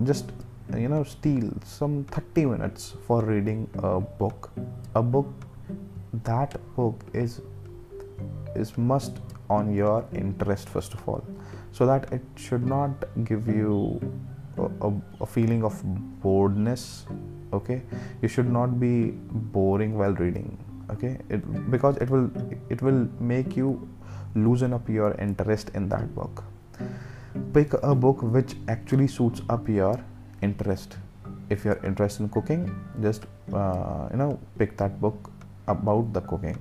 just 0.03 0.31
you 0.77 0.87
know 0.87 1.03
steal 1.03 1.51
some 1.65 2.03
30 2.05 2.45
minutes 2.45 2.93
for 3.07 3.23
reading 3.23 3.67
a 3.79 3.99
book. 3.99 4.51
A 4.95 5.01
book 5.01 5.27
that 6.23 6.59
book 6.75 7.03
is 7.13 7.41
is 8.55 8.77
must 8.77 9.19
on 9.49 9.73
your 9.73 10.05
interest 10.13 10.69
first 10.69 10.93
of 10.93 11.07
all 11.07 11.23
so 11.71 11.85
that 11.85 12.11
it 12.11 12.21
should 12.35 12.65
not 12.65 12.91
give 13.23 13.47
you 13.47 13.99
a, 14.57 14.87
a, 14.87 14.93
a 15.21 15.25
feeling 15.25 15.63
of 15.63 15.81
boredness 16.21 17.05
okay? 17.53 17.81
You 18.21 18.27
should 18.27 18.51
not 18.51 18.79
be 18.79 19.11
boring 19.31 19.97
while 19.97 20.13
reading 20.13 20.57
okay? 20.91 21.17
It, 21.29 21.71
because 21.71 21.97
it 21.97 22.09
will 22.09 22.29
it 22.69 22.81
will 22.81 23.07
make 23.19 23.55
you 23.55 23.87
loosen 24.35 24.73
up 24.73 24.87
your 24.89 25.13
interest 25.19 25.71
in 25.73 25.89
that 25.89 26.13
book. 26.15 26.43
Pick 27.53 27.73
a 27.83 27.95
book 27.95 28.21
which 28.21 28.55
actually 28.67 29.07
suits 29.07 29.41
up 29.49 29.67
your 29.67 29.99
interest. 30.41 30.97
If 31.49 31.65
you're 31.65 31.79
interested 31.83 32.23
in 32.23 32.29
cooking 32.29 32.69
just 33.01 33.25
uh, 33.53 34.07
you 34.11 34.17
know 34.17 34.39
pick 34.57 34.77
that 34.77 34.99
book 35.01 35.31
about 35.67 36.13
the 36.13 36.21
cooking. 36.21 36.57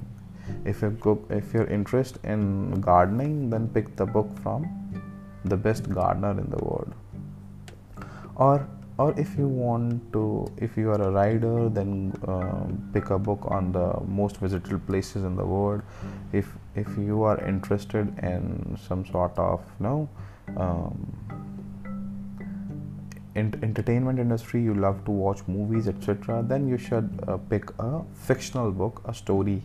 If 0.64 0.82
you 0.82 0.97
cook 1.00 1.26
if 1.30 1.52
you're 1.52 1.66
interested 1.66 2.25
in 2.25 2.80
gardening 2.80 3.50
then 3.50 3.68
pick 3.68 3.97
the 3.97 4.06
book 4.06 4.28
from 4.42 4.66
the 5.44 5.56
best 5.56 5.90
gardener 5.90 6.30
in 6.30 6.50
the 6.50 6.64
world. 6.64 6.94
Or 8.37 8.66
or 8.99 9.14
if 9.17 9.37
you 9.38 9.47
want 9.47 10.12
to 10.12 10.23
if 10.57 10.76
you 10.76 10.90
are 10.90 11.00
a 11.00 11.11
rider 11.11 11.69
then 11.69 12.12
uh, 12.26 12.64
pick 12.93 13.11
a 13.11 13.19
book 13.19 13.47
on 13.49 13.71
the 13.73 13.87
most 14.07 14.38
visited 14.38 14.85
places 14.87 15.25
in 15.25 15.37
the 15.37 15.45
world. 15.45 15.83
If 16.33 16.49
if 16.75 16.88
you 16.99 17.23
are 17.23 17.38
interested 17.47 18.12
in 18.23 18.76
some 18.88 19.07
sort 19.07 19.38
of 19.38 19.61
you 19.78 19.87
know 19.87 20.09
um, 20.57 20.95
in- 23.37 23.59
entertainment 23.62 24.19
industry 24.19 24.62
you 24.62 24.75
love 24.75 25.05
to 25.05 25.12
watch 25.12 25.43
movies 25.47 25.87
etc 25.87 26.43
then 26.43 26.69
you 26.69 26.76
should 26.76 27.25
uh, 27.28 27.37
pick 27.37 27.71
a 27.78 28.02
fictional 28.14 28.73
book 28.73 29.02
a 29.05 29.14
story 29.14 29.62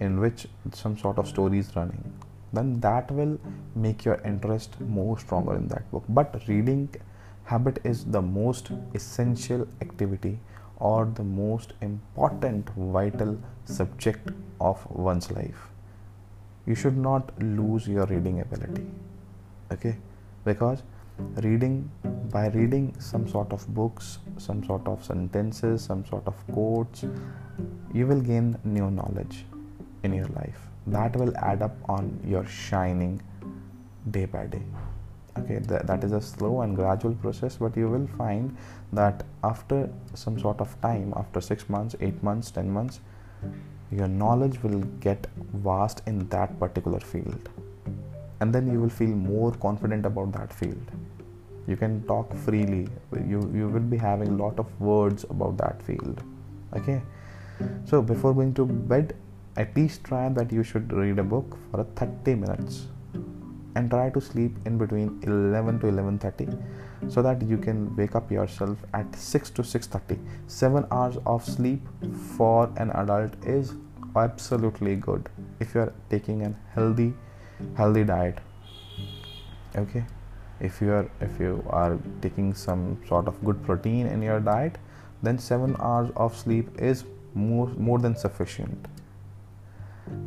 in 0.00 0.20
which 0.20 0.46
some 0.74 0.98
sort 0.98 1.18
of 1.18 1.26
story 1.26 1.58
is 1.58 1.74
running. 1.74 2.12
Then 2.52 2.80
that 2.80 3.10
will 3.10 3.38
make 3.74 4.04
your 4.04 4.20
interest 4.24 4.78
more 4.80 5.18
stronger 5.18 5.56
in 5.56 5.68
that 5.68 5.90
book. 5.90 6.04
But 6.08 6.42
reading 6.48 6.88
habit 7.50 7.78
is 7.84 8.04
the 8.16 8.22
most 8.22 8.70
essential 8.94 9.66
activity 9.80 10.38
or 10.78 11.04
the 11.20 11.24
most 11.24 11.72
important 11.80 12.70
vital 12.94 13.36
subject 13.64 14.30
of 14.60 14.84
one's 14.90 15.30
life. 15.30 15.68
You 16.66 16.74
should 16.74 16.96
not 16.96 17.32
lose 17.42 17.88
your 17.88 18.06
reading 18.06 18.40
ability 18.40 18.86
okay? 19.72 19.96
Because 20.44 20.82
reading 21.44 21.90
by 22.32 22.48
reading 22.48 22.94
some 22.98 23.28
sort 23.28 23.52
of 23.52 23.66
books 23.74 24.18
some 24.38 24.64
sort 24.64 24.86
of 24.92 25.04
sentences 25.04 25.82
some 25.84 26.04
sort 26.06 26.26
of 26.26 26.46
quotes 26.52 27.04
you 27.92 28.06
will 28.06 28.20
gain 28.20 28.56
new 28.64 28.90
knowledge 28.90 29.44
in 30.02 30.14
your 30.14 30.28
life. 30.28 30.60
That 30.86 31.14
will 31.16 31.36
add 31.36 31.60
up 31.62 31.76
on 31.88 32.18
your 32.26 32.46
shining 32.46 33.20
day 34.10 34.24
by 34.24 34.46
day 34.46 34.62
okay 35.38 35.60
th- 35.60 35.82
that 35.82 36.04
is 36.04 36.12
a 36.12 36.20
slow 36.20 36.62
and 36.62 36.76
gradual 36.76 37.14
process 37.14 37.56
but 37.56 37.76
you 37.76 37.88
will 37.88 38.06
find 38.18 38.56
that 38.92 39.24
after 39.44 39.88
some 40.14 40.38
sort 40.38 40.60
of 40.60 40.80
time 40.80 41.12
after 41.16 41.40
6 41.40 41.68
months 41.68 41.96
8 42.00 42.22
months 42.22 42.50
10 42.50 42.70
months 42.70 43.00
your 43.90 44.06
knowledge 44.06 44.62
will 44.62 44.80
get 45.00 45.26
vast 45.36 46.02
in 46.06 46.28
that 46.28 46.58
particular 46.58 47.00
field. 47.00 47.48
And 48.40 48.54
then 48.54 48.70
you 48.72 48.80
will 48.80 48.88
feel 48.88 49.08
more 49.08 49.52
confident 49.52 50.06
about 50.06 50.32
that 50.32 50.52
field. 50.52 50.90
You 51.66 51.76
can 51.76 52.02
talk 52.06 52.34
freely. 52.34 52.88
You 53.26 53.40
you 53.54 53.68
will 53.68 53.88
be 53.94 53.96
having 53.96 54.38
lot 54.38 54.58
of 54.58 54.80
words 54.80 55.24
about 55.24 55.58
that 55.58 55.82
field. 55.82 56.22
Okay? 56.76 57.02
So 57.84 58.00
before 58.00 58.32
going 58.32 58.54
to 58.54 58.64
bed 58.64 59.14
at 59.56 59.76
least 59.76 60.04
try 60.04 60.28
that 60.28 60.52
you 60.52 60.62
should 60.62 60.92
read 60.92 61.18
a 61.18 61.22
book 61.22 61.58
for 61.70 61.84
30 61.84 62.34
minutes 62.36 62.86
and 63.74 63.90
try 63.90 64.10
to 64.10 64.20
sleep 64.20 64.56
in 64.66 64.78
between 64.78 65.10
11 65.22 65.80
to 65.80 65.86
11:30 65.86 67.10
so 67.16 67.22
that 67.22 67.42
you 67.42 67.58
can 67.66 67.84
wake 67.96 68.14
up 68.20 68.30
yourself 68.36 68.84
at 69.00 69.16
6 69.16 69.50
to 69.58 69.62
6:30 69.62 70.18
7 70.46 70.86
hours 70.90 71.18
of 71.34 71.44
sleep 71.44 71.88
for 72.36 72.70
an 72.84 72.90
adult 73.02 73.36
is 73.56 73.74
absolutely 74.16 74.96
good 75.08 75.28
if 75.60 75.74
you 75.74 75.82
are 75.82 75.92
taking 76.14 76.42
a 76.46 76.54
healthy 76.74 77.12
healthy 77.76 78.04
diet. 78.04 78.40
Okay? 79.76 80.04
If 80.68 80.80
you 80.82 80.92
are 80.92 81.06
if 81.20 81.40
you 81.40 81.64
are 81.80 81.98
taking 82.22 82.52
some 82.54 82.84
sort 83.08 83.28
of 83.28 83.42
good 83.44 83.62
protein 83.68 84.06
in 84.06 84.22
your 84.22 84.40
diet 84.40 84.78
then 85.22 85.38
7 85.38 85.76
hours 85.78 86.10
of 86.16 86.36
sleep 86.36 86.80
is 86.90 87.04
more 87.34 87.68
more 87.88 87.98
than 87.98 88.16
sufficient. 88.16 88.88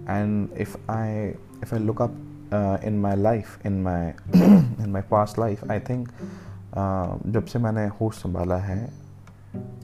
And 0.08 0.52
if 0.66 0.76
i 0.88 1.36
if 1.62 1.74
i 1.74 1.78
look 1.78 2.02
up 2.06 2.12
uh, 2.54 2.78
in 2.90 3.02
my 3.06 3.16
life 3.16 3.52
in 3.66 3.78
my 3.84 4.02
in 4.86 4.94
my 4.96 5.04
past 5.14 5.40
life 5.44 5.64
i 5.72 5.80
think 5.90 6.08
uh, 6.08 7.28
जब 7.28 7.46
से 7.46 7.60
मैंने 7.60 7.88
होश 7.88 8.16
संभाला 8.16 8.58
है 8.58 8.94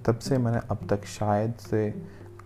तब 0.06 0.18
से 0.18 0.38
मैंने 0.38 0.60
अब 0.72 0.88
तक 0.90 1.06
शायद 1.06 1.54
से 1.54 1.94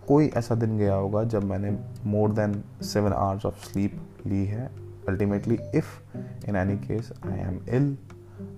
कोई 0.08 0.26
ऐसा 0.26 0.54
दिन 0.54 0.78
गया 0.78 0.94
होगा 0.94 1.24
जब 1.24 1.44
मैंने 1.44 1.78
more 2.06 2.30
than 2.30 2.64
seven 2.82 3.12
hours 3.12 3.46
of 3.46 3.64
sleep 3.68 4.00
ली 4.26 4.44
है। 4.46 4.70
Ultimately 5.08 5.58
if 5.74 6.18
in 6.48 6.56
any 6.56 6.76
case 6.76 7.12
I 7.26 7.38
am 7.38 7.60
ill 7.68 7.96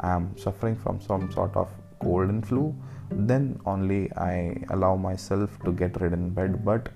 I 0.00 0.16
am 0.16 0.32
suffering 0.32 0.76
from 0.76 0.98
some 0.98 1.28
sort 1.28 1.56
of 1.56 1.70
cold 2.00 2.30
and 2.30 2.44
flu 2.44 2.74
then 3.12 3.58
only 3.66 4.08
I 4.18 4.48
allow 4.48 4.96
myself 5.16 5.64
to 5.64 5.72
get 5.72 5.98
red 5.98 6.12
in 6.12 6.34
bed 6.34 6.56
but 6.64 6.88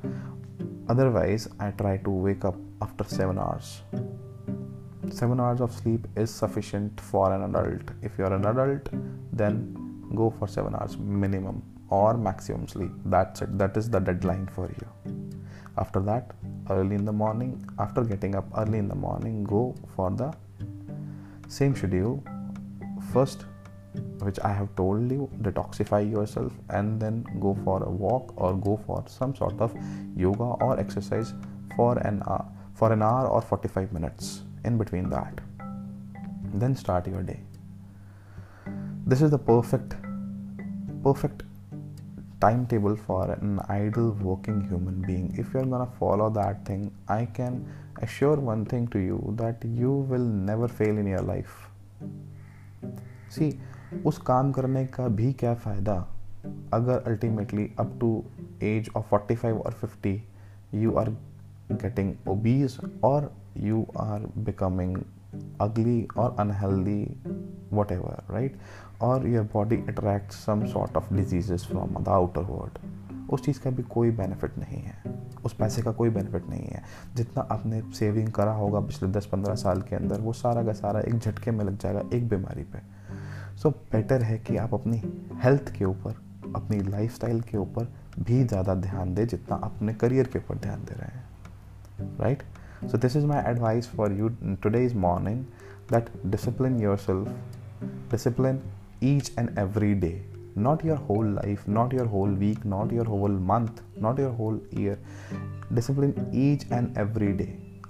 otherwise 0.91 1.49
I 1.61 1.71
try 1.71 1.99
to 1.99 2.23
wake 2.25 2.47
up 2.47 2.59
after 2.83 3.05
seven 3.05 3.39
hours 3.39 3.83
7 5.13 5.41
hours 5.41 5.61
of 5.61 5.73
sleep 5.73 6.07
is 6.17 6.31
sufficient 6.31 7.01
for 7.01 7.33
an 7.33 7.43
adult. 7.43 7.83
If 8.03 8.13
you're 8.19 8.33
an 8.33 8.45
adult 8.47 8.89
then 9.33 10.11
go 10.15 10.31
for 10.39 10.49
7 10.49 10.75
hours 10.75 10.97
minimum 10.99 11.63
or 11.89 12.17
maximum 12.17 12.69
sleep. 12.69 12.93
That's 13.05 13.43
it. 13.43 13.59
That 13.59 13.77
is 13.77 13.91
the 13.91 14.01
deadline 14.01 14.47
for 14.47 14.67
you. 14.79 15.15
After 15.79 16.01
that 16.01 16.33
early 16.71 16.97
in 16.97 17.05
the 17.05 17.13
morning 17.13 17.65
after 17.79 18.03
getting 18.05 18.35
up 18.35 18.47
early 18.57 18.79
in 18.79 18.89
the 18.89 18.95
morning 18.95 19.45
go 19.45 19.75
for 19.97 20.11
the 20.11 20.33
same 21.49 21.75
schedule. 21.75 22.23
First 23.13 23.47
which 24.21 24.39
i 24.49 24.53
have 24.53 24.69
told 24.77 25.11
you 25.11 25.29
detoxify 25.43 26.01
yourself 26.09 26.53
and 26.71 27.01
then 27.01 27.25
go 27.41 27.57
for 27.65 27.83
a 27.83 27.91
walk 27.91 28.33
or 28.37 28.55
go 28.55 28.79
for 28.87 29.03
some 29.09 29.35
sort 29.35 29.61
of 29.61 29.75
yoga 30.17 30.45
or 30.65 30.79
exercise 30.79 31.35
for 31.75 31.99
an 31.99 32.23
hour 32.27 32.45
for 32.75 32.93
an 32.93 33.03
hour 33.03 33.27
or 33.27 33.43
45 33.43 33.93
minutes 33.93 34.43
in 34.64 34.78
between 34.78 35.10
that 35.10 35.42
then 36.64 36.76
start 36.84 37.08
your 37.08 37.24
day 37.32 37.40
this 39.14 39.22
is 39.22 39.32
the 39.36 39.42
perfect 39.50 39.96
perfect 41.04 41.44
timetable 42.42 42.96
for 42.96 43.22
an 43.32 43.60
ideal 43.70 44.12
working 44.30 44.62
human 44.70 45.02
being 45.08 45.28
if 45.44 45.54
you're 45.54 45.70
gonna 45.74 45.92
follow 46.00 46.30
that 46.40 46.66
thing 46.66 46.92
i 47.08 47.24
can 47.40 47.62
assure 48.08 48.36
one 48.50 48.66
thing 48.74 48.88
to 48.96 49.00
you 49.00 49.20
that 49.44 49.64
you 49.82 49.94
will 50.12 50.28
never 50.50 50.68
fail 50.80 50.98
in 51.04 51.08
your 51.16 51.24
life 51.34 51.56
see 53.38 53.54
उस 54.06 54.18
काम 54.28 54.52
करने 54.52 54.86
का 54.96 55.08
भी 55.18 55.32
क्या 55.40 55.54
फ़ायदा 55.64 55.96
अगर 56.74 57.04
ultimately 57.08 57.70
up 57.80 57.98
to 58.00 58.10
age 58.64 58.90
of 58.98 59.14
45 59.14 59.62
और 59.62 59.76
50 59.84 60.18
you 60.82 60.96
are 61.02 61.10
getting 61.74 62.18
obese 62.28 62.80
or 63.02 63.32
you 63.69 63.79
are 64.01 64.21
becoming 64.49 64.95
ugly 65.61 66.07
or 66.17 66.29
unhealthy 66.45 67.03
whatever 67.79 68.15
right? 68.31 68.51
और 69.01 69.29
your 69.29 69.53
body 69.53 69.77
attract 69.77 70.33
some 70.33 70.67
sort 70.67 70.97
of 70.97 71.15
diseases 71.15 71.67
from 71.73 71.99
the 71.99 72.09
outer 72.09 72.41
world 72.41 72.79
उस 73.31 73.45
चीज़ 73.45 73.61
का 73.61 73.71
भी 73.71 73.83
कोई 73.83 74.11
बेनिफिट 74.11 74.59
नहीं 74.59 74.83
है। 74.83 75.03
उस 75.45 75.55
पैसे 75.55 75.83
का 75.83 75.93
कोई 75.93 76.11
बेनिफिट 76.11 76.49
नहीं 76.49 76.67
है। 76.67 76.83
जितना 77.15 77.49
आपने 77.51 77.83
सेविंग 77.83 78.29
करा 78.29 78.53
होगा 78.53 78.81
पिछले 78.81 79.09
10-15 79.09 79.55
साल 79.55 79.83
के 79.83 79.97
अंदर 79.97 80.21
वो 80.21 80.33
सारा 80.33 80.65
का 80.65 80.73
सारा 80.73 81.01
एक 81.01 81.19
झटके 81.19 81.51
में 81.51 81.65
लग 81.65 81.79
जाएगा 81.79 82.03
एक 82.15 82.29
बीमारी 82.29 82.63
पे। 82.63 82.79
सो 83.57 83.69
so, 83.69 83.75
बेटर 83.93 84.23
है 84.23 84.39
कि 84.39 84.57
आप 84.57 84.75
अपनी 84.75 85.03
हेल्थ 85.35 85.73
के 85.79 85.85
ऊपर 85.85 86.11
अपनी 86.57 86.79
लाइफस्टाइल 86.79 87.41
के 87.41 87.59
ऊपर 87.59 87.93
भी 88.19 88.45
ज़्यादा 88.45 88.75
ध्यान 88.75 89.15
दें 89.15 89.27
जितना 89.27 89.57
अपने 89.57 89.95
करियर 89.95 90.27
के 90.27 90.39
ऊपर 90.39 90.59
ध्यान 90.59 90.81
दे 90.81 90.95
रहे 90.95 91.19
हैं। 91.19 92.19
Right 92.19 92.43
so 92.43 92.60
this 92.85 93.17
is 93.17 93.27
my 93.27 93.43
advice 93.51 93.89
for 93.89 94.13
you 94.13 94.29
today's 94.63 94.95
morning 94.95 95.45
that 95.93 96.11
discipline 96.27 96.81
yourself 96.97 97.29
discipline 98.11 98.61
each 99.03 99.29
and 99.39 99.59
every 99.59 99.95
day. 99.95 100.23
Not 100.57 100.83
your 100.85 100.97
whole 100.97 101.29
life, 101.37 101.61
not 101.69 101.93
your 101.93 102.07
whole 102.07 102.33
week, 102.41 102.65
not 102.65 102.91
your 102.93 103.05
whole 103.05 103.37
month, 103.51 103.79
not 103.99 104.19
your 104.19 104.33
whole 104.41 104.59
year. 104.79 104.97
Discipline 105.77 106.13
each 106.35 106.67
and 106.79 106.99
every 106.99 107.31
day. 107.39 107.49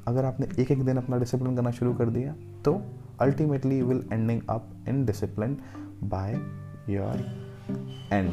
अगर 0.08 0.24
आपने 0.24 0.62
एक 0.62 0.70
एक 0.70 0.84
दिन 0.84 0.96
अपना 0.96 1.18
discipline 1.18 1.56
करना 1.56 1.70
शुरू 1.70 1.94
कर 1.94 2.08
दिया 2.08 2.34
तो 2.64 2.82
ultimately 3.20 3.82
will 3.82 4.04
ending 4.12 4.40
up 4.50 4.68
in 4.88 5.04
discipline 5.06 5.58
by 6.04 6.32
your 6.92 7.24
end 8.12 8.30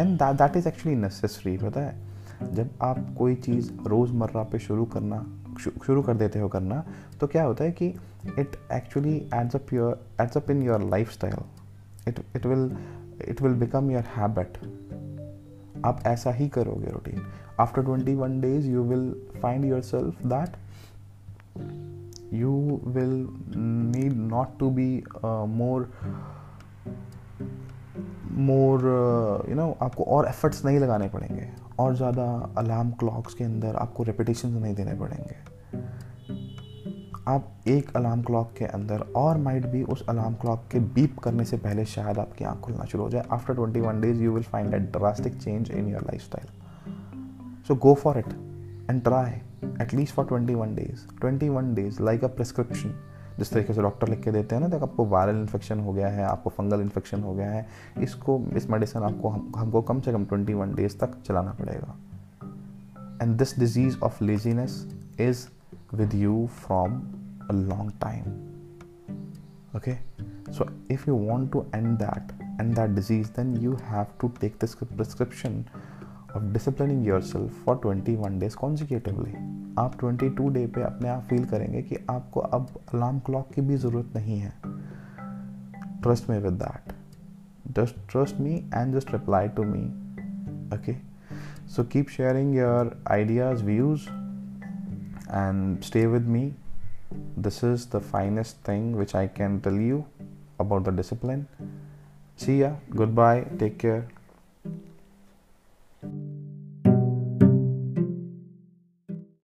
end 0.00 0.22
that 0.22 0.56
is 0.56 0.68
actually 0.68 0.96
necessary 0.98 1.56
पता 1.56 1.80
है? 1.80 2.02
जब 2.52 2.70
आप 2.82 3.14
कोई 3.18 3.34
चीज़ 3.34 3.72
रोज़मर्रा 3.86 4.42
पे 4.42 4.58
शुरू 4.58 4.84
करना 4.84 5.41
शुरू 5.62 6.02
कर 6.02 6.14
देते 6.14 6.38
हो 6.38 6.48
करना 6.48 6.82
तो 7.20 7.26
क्या 7.26 7.44
होता 7.44 7.64
है 7.64 7.72
कि 7.72 7.86
it 8.38 8.56
actually 8.72 9.16
adds 9.34 9.56
up 9.56 9.72
your 9.72 10.00
adds 10.20 10.36
up 10.36 10.50
in 10.50 10.62
your 10.62 10.82
lifestyle 11.10 11.36
it 12.08 12.20
it 12.36 12.46
will 12.46 12.70
it 13.28 13.42
will 13.42 13.54
become 13.54 13.90
your 13.90 14.04
habit 14.16 14.58
आप 15.86 16.02
ऐसा 16.06 16.30
ही 16.30 16.48
करोगे 16.48 16.90
routine 16.90 17.22
after 17.60 17.82
twenty 17.82 18.14
one 18.14 18.40
days 18.40 18.68
you 18.70 18.82
will 18.82 19.12
find 19.42 19.64
yourself 19.82 20.26
that 20.26 20.56
you 22.32 22.80
will 22.84 23.28
need 23.56 24.12
not 24.16 24.58
to 24.58 24.70
be 24.70 25.04
more 25.24 25.90
more 28.30 28.80
you 29.48 29.54
know 29.54 29.76
आपको 29.82 30.04
और 30.04 30.26
efforts 30.26 30.64
नहीं 30.64 30.78
लगाने 30.78 31.08
पड़ेंगे. 31.08 31.48
और 31.80 31.94
ज़्यादा 31.96 32.24
अलार्म 32.58 32.90
क्लॉक्स 32.90 33.34
के 33.34 33.44
अंदर 33.44 33.76
आपको 33.76 34.02
रेपिटेशन 34.02 34.48
नहीं 34.48 34.74
देने 34.74 34.94
पड़ेंगे. 34.94 35.51
आप 37.28 37.68
एक 37.68 37.96
अलार्म 37.96 38.22
क्लॉक 38.22 38.52
के 38.58 38.64
अंदर 38.64 39.00
और 39.16 39.36
माइट 39.38 39.66
भी 39.66 39.82
उस 39.82 40.04
अलार्म 40.08 40.34
क्लॉक 40.34 40.66
के 40.72 40.78
बीप 40.94 41.18
करने 41.18 41.44
से 41.44 41.56
पहले 41.56 41.84
शायद 41.84 42.18
आपकी 42.18 42.44
आँख 42.44 42.60
खुलना 42.60 42.84
शुरू 42.84 43.04
हो 43.04 43.10
जाए। 43.10 43.22
After 43.32 43.54
twenty 43.54 43.80
one 43.80 44.00
days 44.00 44.22
you 44.22 44.32
will 44.32 44.42
find 44.42 44.74
at 44.74 44.90
drastic 44.92 45.36
change 45.42 45.70
in 45.70 45.88
your 45.88 46.02
lifestyle 46.22 46.48
so 47.68 47.74
go 47.76 47.94
for 47.94 48.18
it 48.18 48.32
and 48.90 49.02
try 49.04 49.30
at least 49.82 50.14
for 50.14 50.26
twenty 50.26 50.54
one 50.54 50.74
days 50.74 51.06
twenty 51.20 51.48
one 51.48 51.74
days 51.74 52.02
like 52.02 52.24
a 52.24 52.28
prescription 52.28 52.94
जिस 53.38 53.52
तरीके 53.52 53.72
से 53.74 53.82
doctor 53.82 54.08
लिख 54.08 54.22
के 54.22 54.30
देते 54.32 54.54
हैं 54.54 54.62
ना 54.62 54.68
तो 54.68 54.78
आपको 54.78 55.04
वायरल 55.06 55.36
इन्फेक्शन 55.36 55.80
हो 55.80 55.92
गया 55.92 56.08
है 56.08 56.24
आपको 56.24 56.50
फंगल 56.50 56.80
इन्फेक्शन 56.80 57.22
हो 57.22 57.34
गया 57.34 57.50
है 57.50 57.66
इसको 58.02 58.40
इस 58.56 58.68
मेडिसिन 58.70 59.02
आपको 59.02 59.28
हम, 59.28 59.52
हमको 59.56 59.82
कम 59.82 60.00
से 60.00 60.12
कम 60.12 60.24
ट्वेंटी 60.24 60.54
वन 60.54 60.74
डेज़ 60.74 60.96
तक 60.98 61.22
चलाना 61.26 61.52
पड़ेगा। 61.52 61.96
And 63.22 63.36
this 63.38 63.58
disease 63.58 63.98
of 63.98 64.22
laziness 64.24 64.86
is 65.20 65.46
with 65.91 66.13
you 66.13 66.49
from 66.61 66.97
a 67.49 67.53
long 67.53 67.91
time 67.99 68.29
okay 69.75 69.99
so 70.51 70.67
if 70.89 71.05
you 71.07 71.15
want 71.15 71.51
to 71.51 71.65
end 71.73 71.99
that 71.99 72.33
end 72.59 72.75
that 72.75 72.95
disease 72.95 73.29
then 73.31 73.55
you 73.61 73.77
have 73.89 74.07
to 74.23 74.31
take 74.39 74.59
this 74.59 74.75
prescription 74.95 75.67
of 76.33 76.51
disciplining 76.53 77.03
yourself 77.03 77.51
for 77.65 77.75
21 77.75 78.39
days 78.39 78.59
consecutively 78.65 79.35
आप 79.79 79.97
22 79.99 80.49
day 80.53 80.65
पे 80.75 80.83
अपने 80.83 81.09
आप 81.09 81.23
feel 81.29 81.43
करेंगे 81.47 81.81
कि 81.89 81.97
आपको 82.09 82.39
अब 82.39 82.67
alarm 82.93 83.19
clock 83.25 83.51
की 83.53 83.61
भी 83.61 83.75
ज़रूरत 83.83 84.15
नहीं 84.15 84.39
है 84.39 84.53
trust 86.03 86.29
me 86.29 86.37
with 86.45 86.53
that 86.61 86.93
just 87.77 87.95
trust 88.07 88.39
me 88.39 88.63
and 88.71 88.93
just 88.93 89.09
reply 89.13 89.47
to 89.55 89.63
me 89.63 89.81
okay 90.73 90.97
so 91.65 91.83
keep 91.83 92.09
sharing 92.09 92.53
your 92.53 92.95
ideas 93.15 93.61
views 93.61 94.07
and 95.32 95.82
stay 95.84 96.06
with 96.06 96.26
me. 96.26 96.54
This 97.36 97.62
is 97.62 97.86
the 97.86 98.00
finest 98.00 98.56
thing 98.68 98.96
which 98.96 99.14
I 99.14 99.26
can 99.26 99.60
tell 99.60 99.74
you 99.74 100.06
about 100.58 100.84
the 100.84 100.92
discipline. 100.92 101.48
See 102.36 102.60
ya. 102.60 102.72
Goodbye. 102.90 103.46
Take 103.58 103.78
care. 103.78 104.08